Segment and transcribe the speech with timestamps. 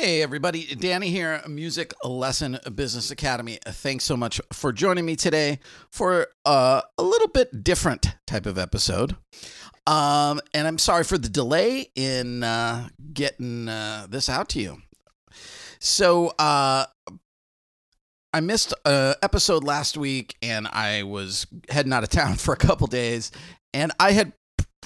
[0.00, 0.76] Hey, everybody.
[0.76, 3.58] Danny here, Music Lesson Business Academy.
[3.66, 5.58] Thanks so much for joining me today
[5.90, 9.16] for uh, a little bit different type of episode.
[9.88, 14.82] Um, and I'm sorry for the delay in uh, getting uh, this out to you.
[15.80, 16.86] So, uh,
[18.32, 22.56] I missed an episode last week and I was heading out of town for a
[22.56, 23.32] couple days.
[23.74, 24.32] And I had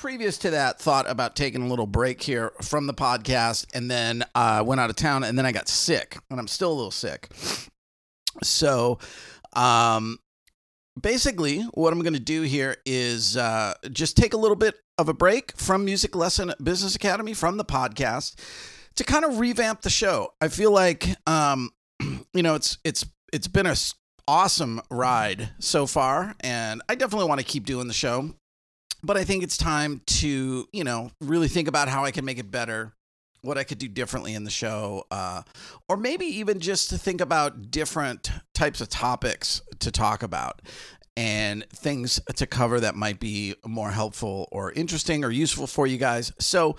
[0.02, 4.24] previous to that thought about taking a little break here from the podcast and then
[4.34, 6.90] uh, went out of town and then I got sick and I'm still a little
[6.90, 7.28] sick.
[8.42, 8.98] So,
[9.52, 10.18] um,
[11.00, 15.08] basically, what I'm going to do here is uh, just take a little bit of
[15.08, 18.34] a break from Music Lesson Business Academy from the podcast
[18.96, 20.32] to kind of revamp the show.
[20.40, 21.70] I feel like, um,
[22.34, 23.76] you know, it's it's it's been a
[24.26, 28.34] awesome ride so far, and I definitely want to keep doing the show
[29.02, 32.38] but I think it's time to, you know, really think about how I can make
[32.38, 32.92] it better,
[33.42, 35.42] what I could do differently in the show, uh,
[35.88, 40.62] or maybe even just to think about different types of topics to talk about
[41.16, 45.98] and things to cover that might be more helpful or interesting or useful for you
[45.98, 46.32] guys.
[46.38, 46.76] So,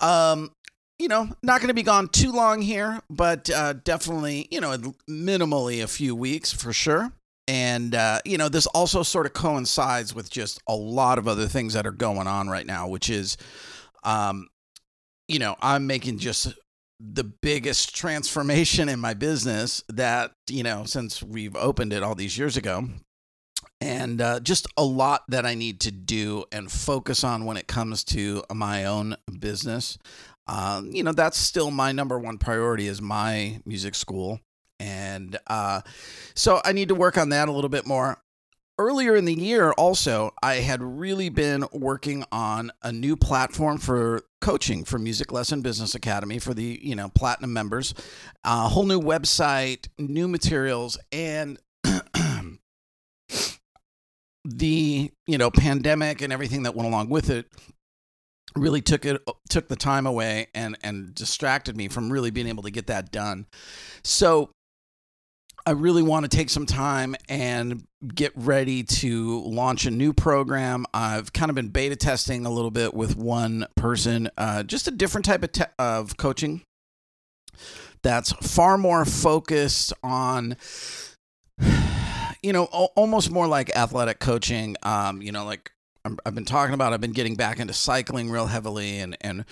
[0.00, 0.52] um,
[0.98, 4.76] you know, not going to be gone too long here, but uh, definitely, you know,
[5.08, 7.12] minimally a few weeks for sure.
[7.48, 11.46] And, uh, you know, this also sort of coincides with just a lot of other
[11.46, 13.38] things that are going on right now, which is,
[14.04, 14.48] um,
[15.28, 16.52] you know, I'm making just
[17.00, 22.36] the biggest transformation in my business that, you know, since we've opened it all these
[22.36, 22.86] years ago.
[23.80, 27.66] And uh, just a lot that I need to do and focus on when it
[27.66, 29.96] comes to my own business.
[30.46, 34.40] Uh, you know, that's still my number one priority is my music school.
[34.80, 35.82] And uh,
[36.34, 38.18] so I need to work on that a little bit more.
[38.80, 44.22] Earlier in the year, also, I had really been working on a new platform for
[44.40, 47.92] coaching for Music Lesson Business Academy for the you know platinum members,
[48.44, 51.58] a uh, whole new website, new materials, and
[54.44, 57.46] the you know pandemic and everything that went along with it
[58.56, 62.62] really took it took the time away and and distracted me from really being able
[62.62, 63.46] to get that done.
[64.02, 64.50] So
[65.68, 70.86] I really want to take some time and get ready to launch a new program.
[70.94, 74.90] I've kind of been beta testing a little bit with one person, uh, just a
[74.90, 76.62] different type of, te- of coaching
[78.02, 80.56] that's far more focused on
[82.42, 85.70] you know almost more like athletic coaching um, you know like
[86.06, 89.44] i have been talking about i've been getting back into cycling real heavily and and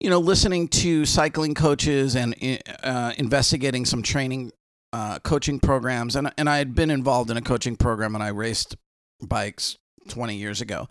[0.00, 2.34] you know listening to cycling coaches and
[2.82, 4.50] uh, investigating some training
[4.92, 8.28] uh, coaching programs, and and I had been involved in a coaching program, and I
[8.28, 8.76] raced
[9.20, 9.76] bikes
[10.08, 10.88] 20 years ago,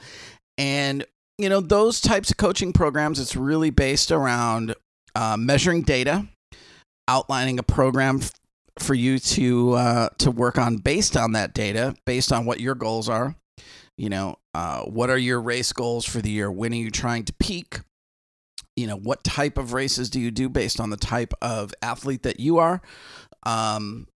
[0.57, 1.05] and
[1.37, 3.19] you know those types of coaching programs.
[3.19, 4.75] It's really based around
[5.15, 6.27] uh, measuring data,
[7.07, 8.31] outlining a program f-
[8.79, 12.75] for you to uh, to work on based on that data, based on what your
[12.75, 13.35] goals are.
[13.97, 16.51] You know, uh, what are your race goals for the year?
[16.51, 17.79] When are you trying to peak?
[18.75, 22.21] You know, what type of races do you do based on the type of athlete
[22.21, 22.79] that you are?
[23.47, 24.07] Um,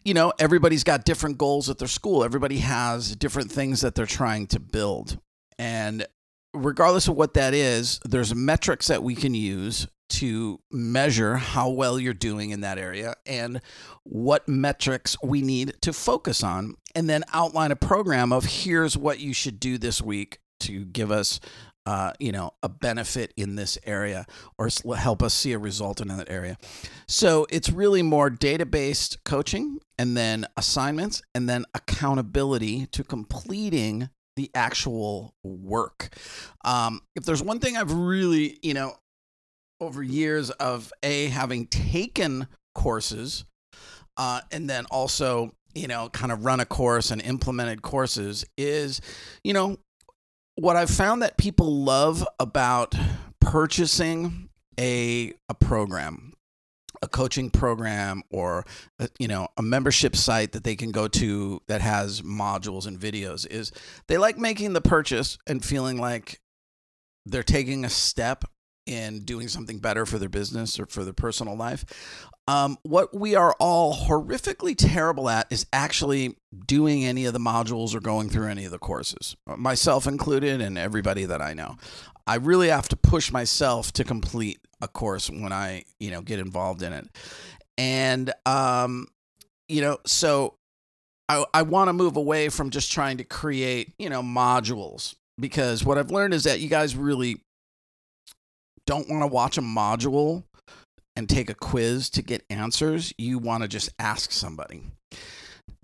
[0.04, 2.24] you know, everybody's got different goals at their school.
[2.24, 5.20] Everybody has different things that they're trying to build.
[5.60, 6.08] And
[6.54, 12.00] regardless of what that is, there's metrics that we can use to measure how well
[12.00, 13.62] you're doing in that area and
[14.04, 19.20] what metrics we need to focus on, and then outline a program of here's what
[19.20, 21.40] you should do this week to give us
[21.86, 24.26] uh, you know, a benefit in this area
[24.58, 26.58] or help us see a result in that area.
[27.08, 34.10] So it's really more data based coaching and then assignments and then accountability to completing
[34.36, 36.16] the actual work.
[36.64, 38.96] Um, if there's one thing I've really, you know,
[39.80, 43.46] over years of A, having taken courses
[44.16, 49.02] uh, and then also you know, kind of run a course and implemented courses is,
[49.44, 49.78] you know,
[50.56, 52.96] what I've found that people love about
[53.40, 56.34] purchasing a a program,
[57.02, 58.66] a coaching program, or
[59.00, 63.00] a, you know a membership site that they can go to that has modules and
[63.00, 63.72] videos is
[64.08, 66.40] they like making the purchase and feeling like
[67.26, 68.46] they're taking a step
[68.86, 71.86] in doing something better for their business or for their personal life.
[72.48, 76.36] Um, what we are all horrifically terrible at is actually
[76.68, 80.78] doing any of the modules or going through any of the courses, myself included, and
[80.78, 81.78] everybody that I know.
[82.28, 86.40] I really have to push myself to complete a course when I, you know, get
[86.40, 87.08] involved in it.
[87.78, 89.08] And, um,
[89.70, 90.56] you know, so
[91.30, 95.86] I, I want to move away from just trying to create, you know, modules because
[95.86, 97.42] what I've learned is that you guys really
[98.92, 100.44] don't want to watch a module
[101.16, 103.14] and take a quiz to get answers.
[103.18, 104.84] You want to just ask somebody.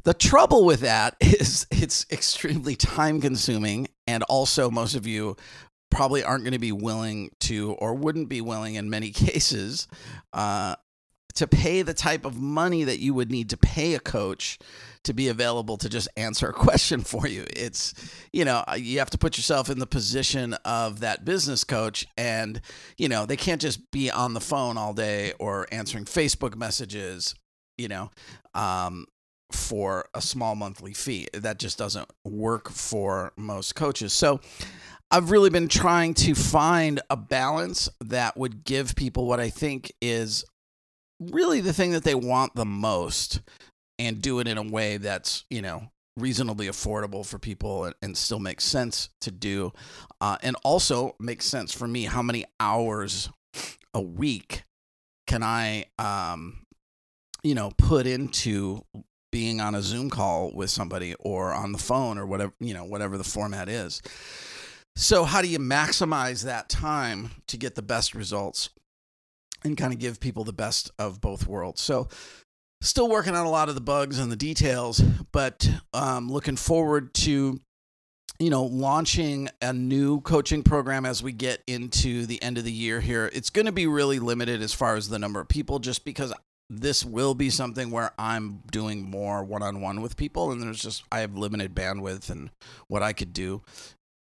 [0.03, 3.87] The trouble with that is it's extremely time consuming.
[4.07, 5.37] And also, most of you
[5.89, 9.87] probably aren't going to be willing to, or wouldn't be willing in many cases,
[10.33, 10.75] uh,
[11.35, 14.59] to pay the type of money that you would need to pay a coach
[15.03, 17.45] to be available to just answer a question for you.
[17.55, 17.93] It's,
[18.31, 22.05] you know, uh, you have to put yourself in the position of that business coach
[22.17, 22.61] and,
[22.97, 27.35] you know, they can't just be on the phone all day or answering Facebook messages,
[27.77, 28.11] you know,
[28.53, 29.05] um,
[29.51, 31.27] for a small monthly fee.
[31.33, 34.13] That just doesn't work for most coaches.
[34.13, 34.41] So,
[35.09, 39.93] I've really been trying to find a balance that would give people what I think
[40.01, 40.43] is
[41.19, 43.41] really the thing that they want the most
[43.99, 48.17] and do it in a way that's, you know, reasonably affordable for people and, and
[48.17, 49.71] still makes sense to do.
[50.19, 53.29] Uh, and also makes sense for me how many hours
[53.93, 54.63] a week
[55.27, 56.65] can I, um,
[57.43, 58.83] you know, put into
[59.31, 62.85] being on a Zoom call with somebody or on the phone or whatever, you know,
[62.85, 64.01] whatever the format is.
[64.95, 68.69] So, how do you maximize that time to get the best results?
[69.63, 71.81] and kind of give people the best of both worlds.
[71.81, 72.07] So,
[72.81, 74.99] still working on a lot of the bugs and the details,
[75.31, 77.59] but um, looking forward to
[78.39, 82.71] you know launching a new coaching program as we get into the end of the
[82.71, 83.29] year here.
[83.33, 86.33] It's going to be really limited as far as the number of people, just because
[86.69, 90.81] this will be something where I'm doing more one on one with people, and there's
[90.81, 92.49] just I have limited bandwidth and
[92.87, 93.61] what I could do,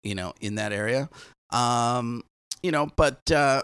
[0.02, 1.08] you know, in that area.
[1.52, 2.24] Um,
[2.62, 3.62] you know, but uh,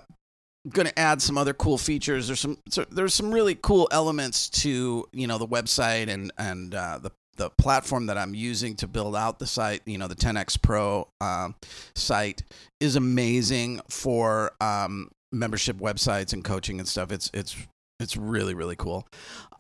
[0.69, 2.27] going to add some other cool features.
[2.27, 6.75] There's some so there's some really cool elements to you know the website and and
[6.75, 9.83] uh, the the platform that I'm using to build out the site.
[9.87, 11.55] You know the 10x Pro um,
[11.95, 12.43] site
[12.81, 17.13] is amazing for um, membership websites and coaching and stuff.
[17.13, 17.57] It's it's
[18.01, 19.07] it's really really cool.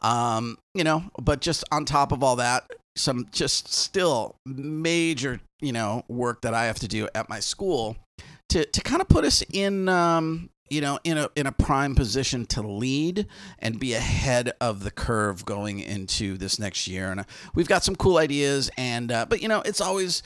[0.02, 5.72] Um, you know, but just on top of all that, some just still major you
[5.72, 7.96] know work that I have to do at my school
[8.48, 11.94] to to kind of put us in um, you know, in a in a prime
[11.94, 13.26] position to lead
[13.58, 17.10] and be ahead of the curve going into this next year.
[17.10, 17.24] And uh,
[17.54, 20.22] we've got some cool ideas, and uh, but you know, it's always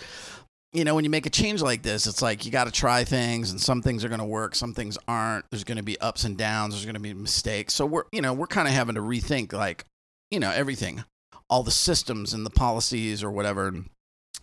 [0.72, 3.02] you know when you make a change like this it's like you got to try
[3.02, 5.44] things and some things are going to work some things aren't.
[5.50, 7.74] There's going to be ups and downs there's going to be mistakes.
[7.74, 9.84] So we're you know we're kind of having to rethink like
[10.30, 11.04] you know everything
[11.50, 13.66] all the systems and the policies or whatever.
[13.66, 13.90] And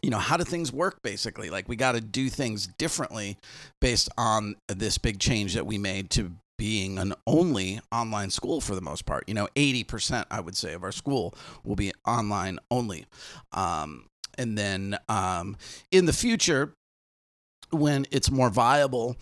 [0.01, 1.49] you know how do things work basically?
[1.49, 3.37] Like we got to do things differently
[3.81, 8.75] based on this big change that we made to being an only online school for
[8.75, 9.23] the most part.
[9.27, 11.33] You know 80% i would say of our school
[11.63, 13.05] will be online only.
[13.51, 14.07] Um,
[14.37, 15.57] and then um,
[15.91, 16.73] in the future
[17.71, 19.17] when it's more viable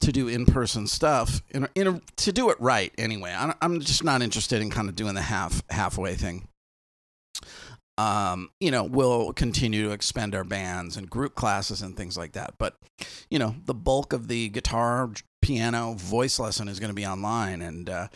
[0.00, 3.34] to do in-person stuff in in a, to do it right anyway.
[3.60, 6.46] I'm just not interested in kind of doing the half halfway thing
[7.96, 12.32] um, you know, we'll continue to expand our bands and group classes and things like
[12.32, 12.54] that.
[12.58, 12.76] But,
[13.30, 15.10] you know, the bulk of the guitar,
[15.42, 17.62] piano, voice lesson is going to be online.
[17.62, 18.08] And, uh,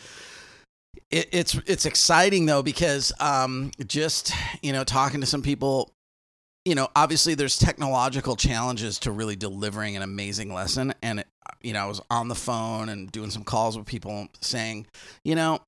[1.11, 4.31] it, it's it's exciting though because um, just
[4.61, 5.91] you know talking to some people
[6.65, 11.27] you know obviously there's technological challenges to really delivering an amazing lesson and it,
[11.61, 14.85] you know i was on the phone and doing some calls with people saying
[15.23, 15.59] you know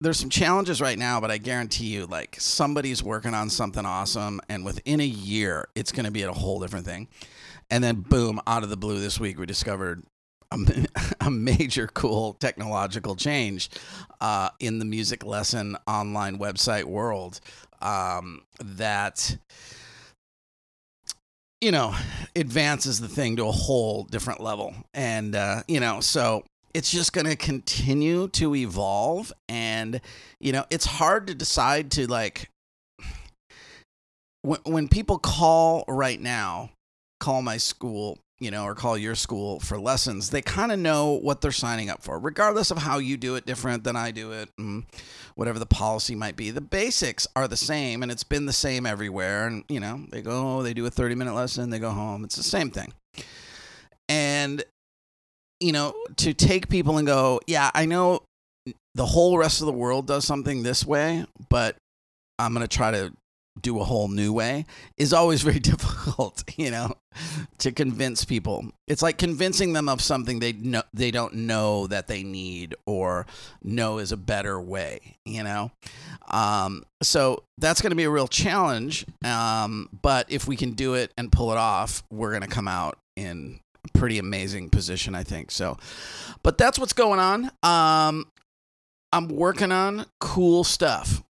[0.00, 4.40] there's some challenges right now, but I guarantee you, like somebody's working on something awesome,
[4.48, 7.08] and within a year, it's going to be at a whole different thing.
[7.70, 10.04] And then, boom, out of the blue, this week we discovered
[10.52, 10.86] a,
[11.20, 13.70] a major cool technological change
[14.20, 17.40] uh, in the music lesson online website world
[17.82, 19.36] um, that
[21.60, 21.94] you know
[22.36, 26.44] advances the thing to a whole different level and uh, you know so
[26.74, 30.00] it's just going to continue to evolve and
[30.40, 32.50] you know it's hard to decide to like
[34.42, 36.70] when, when people call right now
[37.20, 41.12] call my school you know or call your school for lessons they kind of know
[41.12, 44.32] what they're signing up for regardless of how you do it different than i do
[44.32, 44.84] it and
[45.38, 46.50] whatever the policy might be.
[46.50, 50.20] The basics are the same and it's been the same everywhere and you know they
[50.20, 52.24] go they do a 30 minute lesson they go home.
[52.24, 52.92] It's the same thing.
[54.08, 54.64] And
[55.60, 58.22] you know, to take people and go, yeah, I know
[58.94, 61.76] the whole rest of the world does something this way, but
[62.38, 63.12] I'm going to try to
[63.60, 64.64] do a whole new way
[64.96, 66.94] is always very difficult, you know,
[67.58, 68.66] to convince people.
[68.86, 73.26] It's like convincing them of something they know they don't know that they need or
[73.62, 75.70] know is a better way, you know.
[76.28, 79.06] Um, so that's going to be a real challenge.
[79.24, 82.68] Um, but if we can do it and pull it off, we're going to come
[82.68, 83.60] out in
[83.98, 85.50] pretty amazing position, I think.
[85.50, 85.76] So,
[86.42, 87.50] but that's what's going on.
[87.62, 88.26] Um,
[89.12, 91.22] I'm working on cool stuff.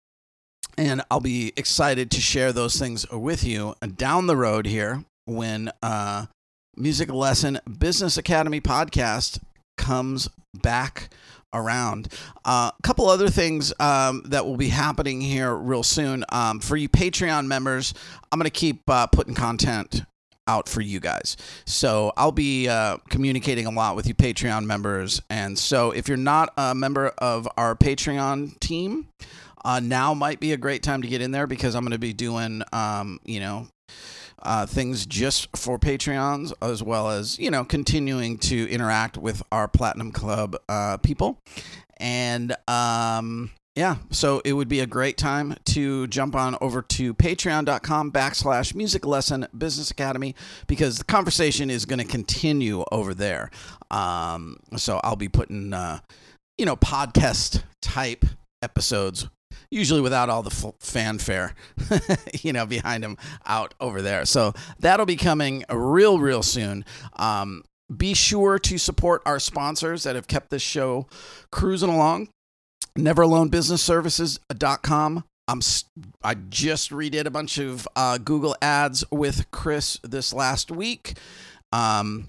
[0.79, 5.71] And I'll be excited to share those things with you down the road here when
[5.81, 6.27] uh,
[6.75, 9.39] Music Lesson Business Academy podcast
[9.75, 11.09] comes back
[11.51, 12.13] around.
[12.45, 16.23] A uh, couple other things um, that will be happening here real soon.
[16.29, 17.95] Um, for you Patreon members,
[18.31, 20.03] I'm going to keep uh, putting content
[20.47, 21.37] out for you guys.
[21.65, 25.21] So I'll be uh, communicating a lot with you Patreon members.
[25.29, 29.07] And so if you're not a member of our Patreon team,
[29.65, 31.99] uh, now might be a great time to get in there because I'm going to
[31.99, 33.67] be doing, um, you know,
[34.43, 39.67] uh, things just for Patreons, as well as you know continuing to interact with our
[39.67, 41.39] Platinum Club uh, people.
[41.99, 47.13] And um, yeah, so it would be a great time to jump on over to
[47.13, 50.33] patreon.com backslash music lesson business academy
[50.65, 53.51] because the conversation is going to continue over there.
[53.91, 55.99] Um, so I'll be putting, uh,
[56.57, 58.25] you know, podcast type
[58.63, 59.27] episodes
[59.69, 61.53] usually without all the f- fanfare,
[62.41, 63.15] you know, behind them
[63.45, 64.25] out over there.
[64.25, 66.83] So that'll be coming real, real soon.
[67.17, 67.63] Um,
[67.95, 71.05] be sure to support our sponsors that have kept this show
[71.51, 72.29] cruising along.
[72.97, 75.23] NeverAloneBusinessServices.com.
[75.49, 75.61] I'm
[76.23, 81.17] I just redid a bunch of uh, Google ads with Chris this last week.
[81.71, 82.27] Um,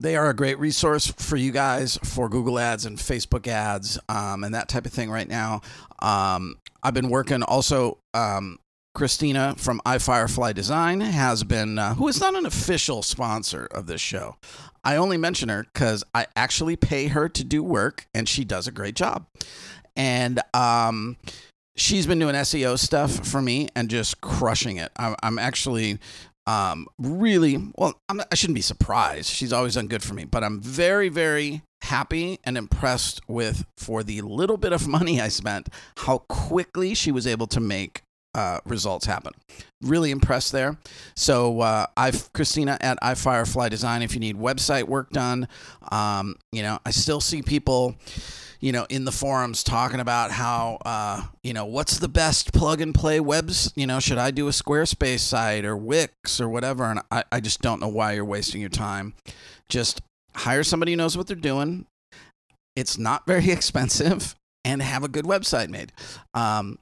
[0.00, 4.42] they are a great resource for you guys for Google ads and Facebook ads um,
[4.42, 5.60] and that type of thing right now.
[6.00, 7.98] Um, I've been working also.
[8.14, 8.58] Um,
[8.94, 14.00] Christina from iFirefly Design has been, uh, who is not an official sponsor of this
[14.00, 14.36] show.
[14.82, 18.66] I only mention her because I actually pay her to do work and she does
[18.66, 19.26] a great job.
[19.96, 21.16] And um,
[21.76, 24.90] she's been doing SEO stuff for me and just crushing it.
[24.96, 25.98] I'm, I'm actually
[26.46, 29.30] um, really, well, I'm, I shouldn't be surprised.
[29.30, 34.02] She's always done good for me, but I'm very, very happy and impressed with, for
[34.02, 35.68] the little bit of money I spent,
[35.98, 38.02] how quickly she was able to make
[38.34, 39.32] uh, results happen.
[39.82, 40.78] Really impressed there.
[41.16, 44.02] So uh, I've Christina at iFirefly Design.
[44.02, 45.48] If you need website work done,
[45.90, 47.96] um, you know I still see people
[48.60, 52.80] you know, in the forums talking about how, uh, you know, what's the best plug
[52.80, 53.72] and play webs?
[53.74, 56.84] You know, should I do a Squarespace site or Wix or whatever?
[56.84, 59.14] And I, I just don't know why you're wasting your time.
[59.68, 60.02] Just
[60.34, 61.86] hire somebody who knows what they're doing.
[62.76, 65.92] It's not very expensive and have a good website made.
[66.34, 66.78] Um,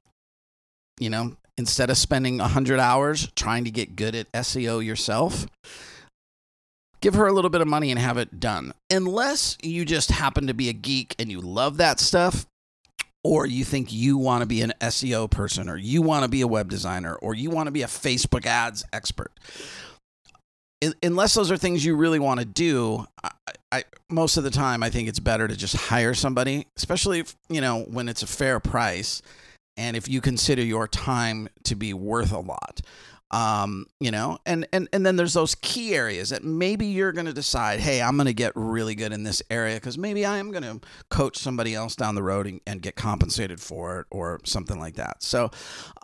[0.98, 5.46] you know, instead of spending 100 hours trying to get good at SEO yourself,
[7.00, 8.72] give her a little bit of money and have it done.
[8.90, 12.46] Unless you just happen to be a geek and you love that stuff,
[13.24, 16.40] or you think you want to be an SEO person, or you want to be
[16.40, 19.32] a web designer, or you want to be a Facebook ads expert.
[21.02, 23.30] unless those are things you really want to do, I,
[23.72, 27.34] I, most of the time I think it's better to just hire somebody, especially if,
[27.48, 29.20] you know when it's a fair price,
[29.78, 32.82] and if you consider your time to be worth a lot
[33.30, 37.26] um, you know, and and and then there's those key areas that maybe you're going
[37.26, 40.38] to decide, hey, I'm going to get really good in this area because maybe I
[40.38, 40.80] am going to
[41.10, 44.94] coach somebody else down the road and, and, get compensated for it or something like
[44.94, 45.22] that.
[45.22, 45.50] So,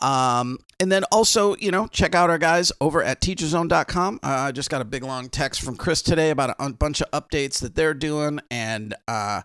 [0.03, 4.21] um, and then also, you know, check out our guys over at teacherzone.com.
[4.23, 7.11] Uh, I just got a big long text from Chris today about a, bunch of
[7.13, 9.43] updates that they're doing, and uh,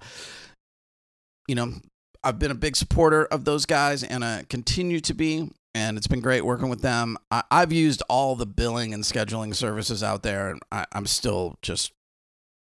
[1.47, 1.73] you know,
[2.23, 6.07] I've been a big supporter of those guys and I continue to be and it's
[6.07, 7.17] been great working with them.
[7.31, 11.57] I, have used all the billing and scheduling services out there, and I, I'm still
[11.61, 11.91] just,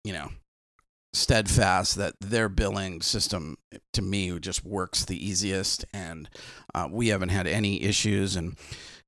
[0.04, 0.28] you know,
[1.14, 3.56] steadfast that their billing system
[3.92, 6.28] to me just works the easiest, and
[6.74, 8.36] uh, we haven't had any issues.
[8.36, 8.56] And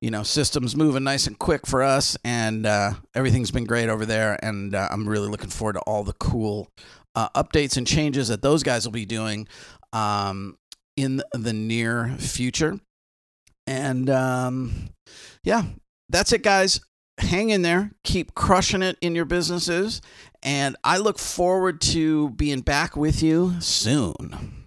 [0.01, 4.05] you know, systems moving nice and quick for us, and uh, everything's been great over
[4.05, 4.39] there.
[4.43, 6.69] And uh, I'm really looking forward to all the cool
[7.15, 9.47] uh, updates and changes that those guys will be doing
[9.95, 10.59] um,
[10.97, 12.79] in the near future.
[13.67, 14.91] And um,
[15.43, 15.65] yeah,
[16.11, 16.81] that's it, guys.
[17.19, 20.03] Hang in there, keep crushing it in your businesses.
[20.43, 24.64] And I look forward to being back with you soon.